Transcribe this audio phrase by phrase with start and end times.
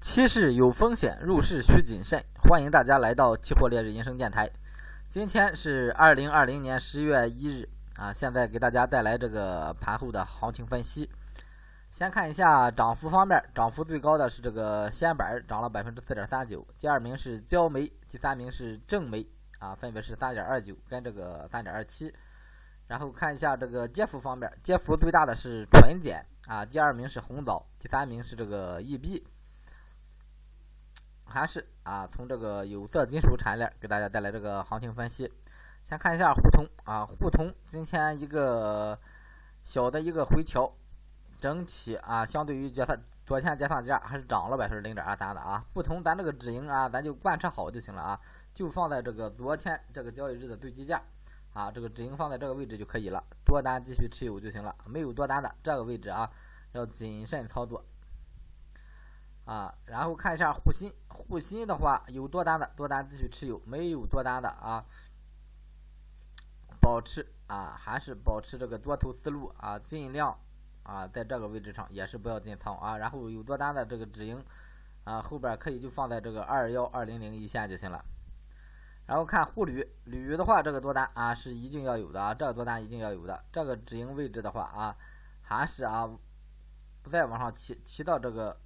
[0.00, 2.24] 期市有风险，入市需谨慎。
[2.48, 4.50] 欢迎大家来到期货烈日银声电台。
[5.10, 11.08] 今天是二零二零年十月一日啊，现在给大家带来这个盘后的行情分析。
[11.90, 16.66] 先看一下涨幅方面，涨幅最高的是这个仙板，涨了百分之四点三九。
[16.78, 19.28] 第二名是焦煤，第三名是正煤
[19.58, 22.10] 啊，分别是三点二九跟这个三点二七。
[22.86, 29.22] 然后看一下这个跌幅方面，跌幅最大的是纯碱啊，第二名是红枣，第三名是这个易币。
[31.30, 35.32] 还是啊，从这个有色金属产业链给大家带来这个行情分析。
[35.84, 38.98] 先看一下沪通啊，沪通今天一个
[39.62, 40.70] 小的一个回调，
[41.38, 45.64] 整体啊，相对于结算昨天结算价还是涨了百分之零点二三的啊。
[45.72, 48.20] 不同咱这个止盈啊，咱就贯彻好就行了啊，
[48.52, 51.00] 就放在这个昨天这个交易日的最低价
[51.54, 54.74] 啊，这个止盈放在这个位置就可以了，多单继续持有就行了。
[54.84, 56.30] 没有多单的这个位置啊，
[56.72, 57.82] 要谨慎操作。
[59.50, 64.84] 啊，然后看一下沪锌，沪锌的话有多单的多单继续持有，没有多单的啊，
[66.80, 70.38] 保持啊，还是保持这个多头思路啊，尽量
[70.84, 72.96] 啊在这个位置上也是不要进仓啊。
[72.96, 74.40] 然后有多单的这个止盈
[75.02, 78.04] 啊，后边可以就放在这个二幺二零零一线就行了。
[79.04, 83.44] 然后看沪铝，铝的话这个多单啊是一定要有的啊，这个多单一定要有的。
[83.50, 84.96] 这个止盈位置的话啊，
[85.42, 86.08] 还是啊
[87.02, 88.56] 不再往上提提到这个。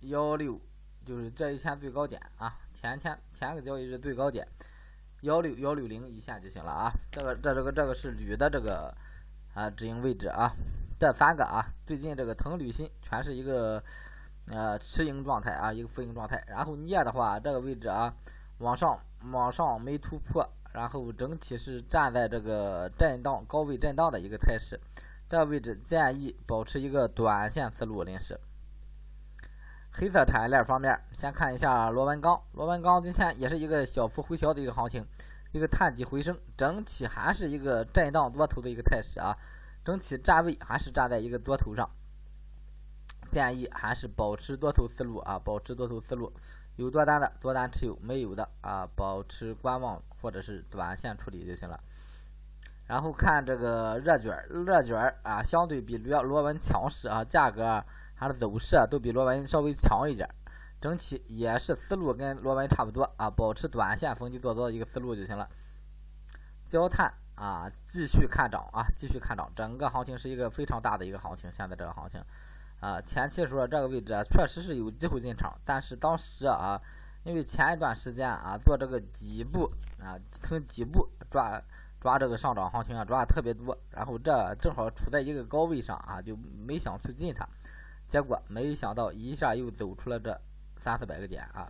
[0.00, 0.60] 幺六
[1.04, 4.46] 就是这一天最高点啊，前天前个交易日最高点
[5.22, 6.92] 幺六幺六零一线就行了啊。
[7.10, 8.94] 这个这这个这个是铝的这个
[9.54, 10.50] 啊止盈位置啊。
[10.98, 13.82] 这三个啊，最近这个铜铝锌全是一个
[14.48, 16.42] 呃持盈状态啊，一个负盈状态。
[16.48, 18.14] 然后镍的话，这个位置啊
[18.58, 18.98] 往上
[19.30, 24.80] 往上没突破，然后整体是站在这个震荡高位震荡的一个态势。
[25.28, 28.40] 这个位置建议保持一个短线思路，临时。
[29.98, 32.38] 黑色产业链方面，先看一下螺纹钢。
[32.52, 35.02] 螺纹钢今天也是一个小幅回调的一个行情，
[35.52, 39.34] 一个探底回升，整体还是一个震荡多头的一个态势啊。
[39.82, 41.88] 整体站位还是站在一个多头上，
[43.30, 46.30] 建议还是保持多头思路啊，保持多头思路。
[46.76, 51.80] 有多单的多单持有，没有的啊，保持观望或者是短线处理就行了。
[52.86, 57.82] 然后看这个热卷，热卷啊，相对比螺螺纹强势啊，价格。
[58.16, 60.28] 它的走势啊，都比螺纹稍微强一点，
[60.80, 65.48] 整体也是思路跟螺纹差不多啊，保持短线逢低做多的一个思路就行了。
[66.66, 72.20] 焦炭啊，继续看涨啊，继续看涨，整个行情是一个非常大的一个行情，现在这个行情
[72.80, 76.80] 啊，前期的时候这个位置啊，确实是有机会进场，但是当时啊，
[77.24, 81.62] 因为前一段时间啊，做这个底部啊，从底部抓
[82.00, 87.46] 抓这个上涨行情啊，抓的特别多，然后这正好处在一个高位上啊，就没想去进它。
[88.06, 90.40] 结果没想到一下又走出了这
[90.78, 91.68] 三四百个点啊！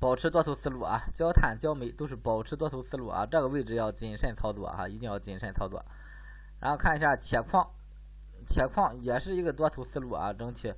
[0.00, 5.84] 保持多头思路啊，焦炭、焦煤都是保持多头思路啊，这个位置要谨慎操作啊，一定要谨慎操作。
[6.58, 7.70] 然后看一下铁矿，
[8.46, 10.74] 铁矿也是一个多头思路啊，整体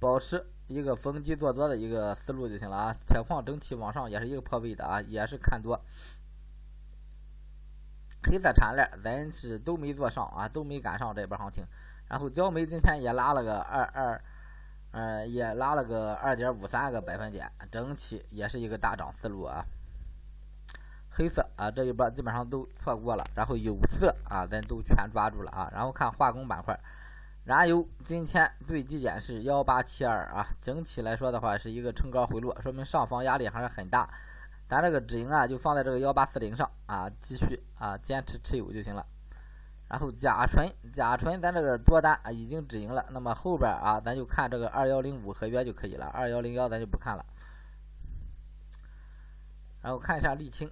[0.00, 2.96] 保持一个逢低做多的一个思路就行了啊。
[3.06, 5.80] 铁矿整体往上也是一个破位的啊，也是看多。
[8.22, 11.64] 黑色产业链咱是都没做上啊，都没赶上这波行情。
[12.14, 14.24] 然后焦煤今天也拉了个二二，
[14.92, 19.64] 呃，也拉了个二点五三个百分点，整体也是一个大涨思路啊。
[21.10, 25.68] 黑色啊，这一波基本上都错过了，然后有色啊，咱都全抓住了啊。
[25.72, 26.78] 然后看化工板块，
[27.42, 34.08] 燃油今天最低点是幺八七二啊，整体来说的话是一个冲高回落，说明上方压力还是很大。
[34.68, 39.04] 咱这个止盈啊，就放在这个幺八四零上啊，继续啊坚持持有就行了。
[39.88, 47.24] 然后甲醇，甲醇咱这个多单啊已经止盈了，那么后边啊咱就看这个二幺零五合约就可以了，二幺零幺咱就不看了。
[49.82, 50.70] 然后看一下沥青，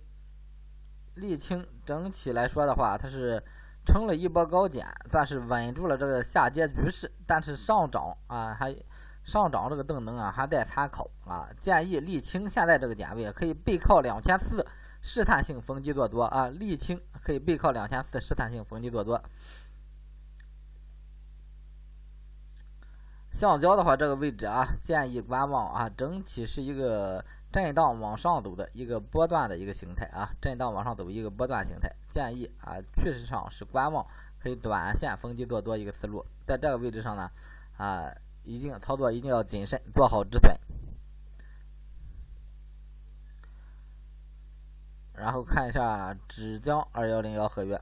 [1.16, 3.40] 沥青整体来说的话，它是
[3.84, 8.74] 撑了一波高点，算是稳住了这个下跌局势，但是上涨啊还
[9.22, 14.66] 上涨这个动能啊还待参考啊，建议沥青现在这个点位可以背靠两千四。
[15.02, 19.20] 试探性逢低做多啊，沥青可以背靠两千四，试探性逢低做多。
[23.32, 34.06] 橡胶的话，这个位置啊，建议观望啊，整体是一个震荡往上走的一个波段的一个形态啊，震荡往上走一个波段形态，建议啊，趋势上是观望，
[34.38, 37.28] 可以短线逢低做多一个思路，在这个位置上呢，
[37.76, 38.08] 啊，
[38.44, 40.56] 一定操作一定要谨慎，做好止损。
[45.22, 47.80] 然后看一下纸浆二幺零幺合约，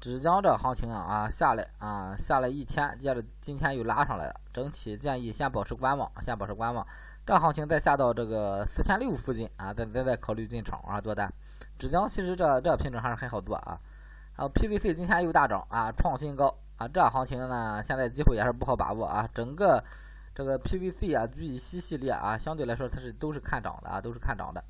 [0.00, 6.84] 芷江这行情啊啊下来啊下来一天，接着今天又拉上来了，整体建议先保持观望，先保持观望。
[7.24, 11.32] 这行情再下到这个四千六附近啊，再再再考虑进场啊多单。
[11.78, 13.78] 芷江其实这这品种还是很好做啊。
[14.34, 19.28] 然后 PVC 今天又大涨啊，创新高啊，这行情呢现在机会也是不好把握啊。
[19.32, 19.80] 整个
[20.34, 24.64] 这个 PVC 啊、聚乙烯系列啊，相对来说它是都是看涨的啊，都是看涨的。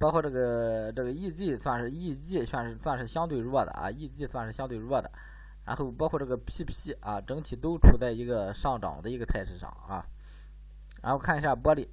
[0.00, 5.10] 包括这个这个 EG 算是 EG 算是算是相对弱的啊，EG 算是相对弱的。
[5.66, 10.02] 然后包括这个 PP 啊，整体都处在一个上涨的一个态势上啊。
[11.02, 11.86] 然后看一下玻璃，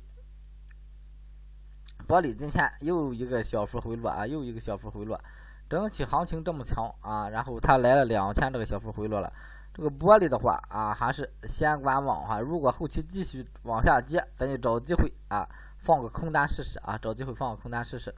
[2.08, 5.22] 玻璃今天又一个小幅回落啊，又一个小幅回落。
[5.70, 9.32] 整体行情这么强啊，然后它来了两天这个小幅回落了。
[9.78, 12.40] 这个玻璃的话啊，还是先观望哈。
[12.40, 15.48] 如果后期继续往下跌，咱就找机会啊，
[15.78, 18.12] 放个空单试试啊，找机会放个空单试试。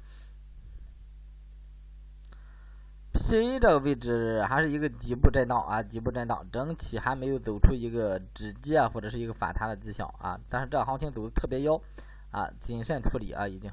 [3.11, 10.39] PA 这个位置还是一个底部震荡啊，底部震荡，整体还没有走出一个止跌或者是一个反弹的迹象啊。
[10.47, 11.75] 但是这行情走的特别妖
[12.31, 13.69] 啊，谨慎处理啊，已经。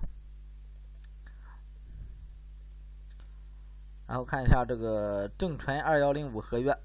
[4.09, 6.77] 然后看一下这个正纯二幺零五合约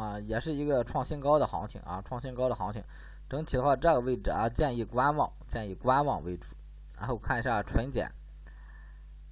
[0.00, 2.82] 啊，也是一个创新高的行情啊，创新高的行情。
[3.28, 6.46] 整体的话，这个位置啊，建议观望，建议观望为主。
[6.98, 8.10] 然后看一下纯碱，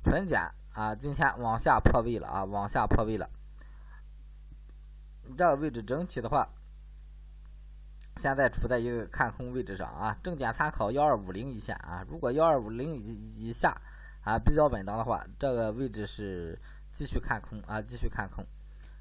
[0.04, 0.54] 纯碱。
[0.74, 3.28] 啊，今天往下破位了啊，往下破位了。
[5.36, 6.48] 这个位置整体的话，
[8.16, 12.04] 现在处在一个看空位置上啊，重点参考幺二五零一线啊。
[12.08, 13.76] 如果幺二五零以以下
[14.22, 16.56] 啊比较稳当的话，这个位置是
[16.92, 18.46] 继续看空啊，继续看空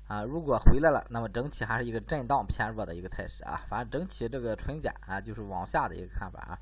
[0.07, 0.23] 啊。
[0.23, 3.61] 如果回来了，那么整体还是一个震荡偏弱的一个态势啊。
[3.67, 6.57] 反正整体这个纯碱啊，就是往下的一个看法啊。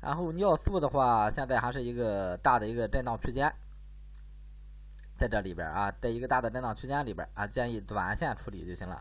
[0.00, 3.52] 然后尿素的话，现在还是一个大的一个震荡区间。
[5.18, 8.98] 在这里边啊，在一个大的震荡区间里边啊，建议短线处理就行了。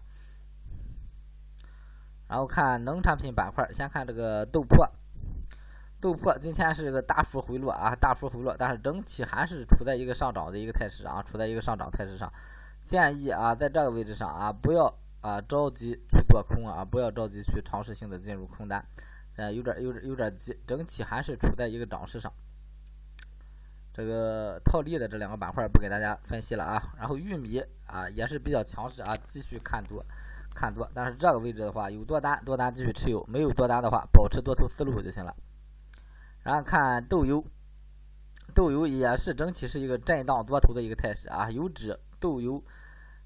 [2.28, 4.86] 然后看农产品板块，先看这个豆粕。
[6.02, 12.30] 豆粕今天是个大幅回落啊，大幅回落，但是整体还是处在一个上涨的一个态势啊，处在一个上涨态势上。
[12.90, 14.92] 建议啊，在这个位置上啊，不要
[15.22, 18.84] 啊着急去做空啊，不要着急去尝试性的进入空单，
[19.36, 22.34] 呃，有点有点有点急，整体还是处在一个涨势上。
[23.94, 30.04] 这个套利的这两个板块不给大家分析了啊，然后玉米啊也是比较强势啊，继续看多，
[30.56, 35.36] 看多，但是这个位置的话有多单，多单继续持有，没有多单的话保持多头思路就行了。
[36.42, 37.46] 然后看豆油，
[38.56, 42.64] 豆油也是整体是一个震荡多头的一个态势啊，油脂、豆油、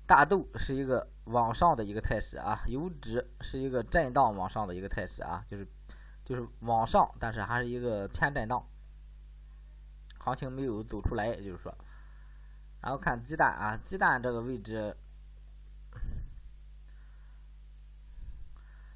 [0.06, 5.68] 大豆是一个往上的一个态势啊，油脂是一个震荡往上的一个态势啊，就是
[6.26, 8.64] 就是往上，但是还是一个偏震荡。
[10.20, 11.74] 行情没有走出来，就是说，
[12.82, 14.96] 然后看鸡蛋啊，鸡蛋这个位置，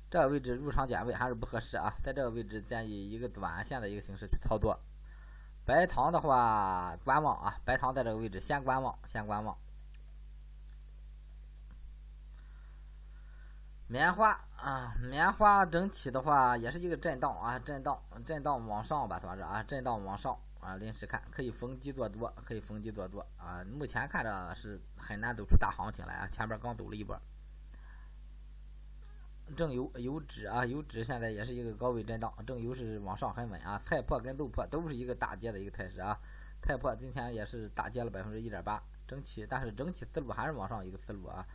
[0.09, 4.79] 这个位置入场点位还是不合适啊，在这个位置建议一个短线的一个形式去操作。
[5.65, 9.57] 白糖的话，观望啊，白糖在这个位置先观望，先观望。
[13.87, 20.37] 棉花啊，棉花整体的话也是一个震荡啊，震荡，震荡往上吧，算是啊，震荡往上。
[20.59, 23.63] 啊，临时看可以逢低做多，可以逢低做多啊。
[23.63, 27.17] 目前看着是很难走出大行情来啊，前边刚走了一波。
[29.55, 33.79] 正油油脂啊，油脂现在也是一个高位震荡，正油是往上很稳啊。
[33.85, 36.19] 菜粕跟豆粕都是一个大跌的一个态势啊。
[36.61, 41.47] 菜粕今天也是大跌了百分之一点八，整体但是整体思路还是往上一个思路啊。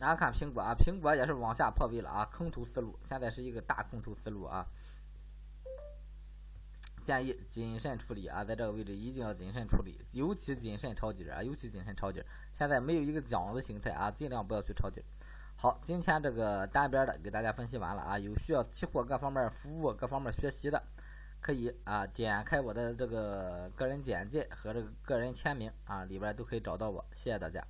[0.00, 4.66] 然后看苹果啊，苹果也是往下破位了啊，空头思路，现在是一个大空头思路啊，
[7.04, 12.24] 建议谨慎处理啊，在这个位置一定要谨慎处理，尤其谨慎抄底啊，尤其谨慎抄底。
[12.54, 15.04] 现在没有一个讲的形态啊，尽量不要去抄底。
[15.54, 20.82] 好，今天这个单边的给大家分析完了啊，有需要期货各方面服务、各方面学习的，
[21.42, 27.62] 可以啊点开我的这个个人简介和这个个人签名啊，里边都可以找到我，谢谢大家。